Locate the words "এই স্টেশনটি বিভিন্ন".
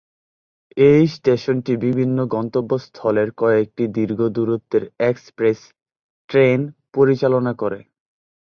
0.87-2.17